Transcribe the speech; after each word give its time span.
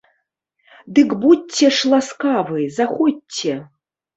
Дык 0.99 1.09
будзьце 1.27 1.69
ж 1.81 1.91
ласкавы, 1.93 2.61
заходзьце! 2.79 3.53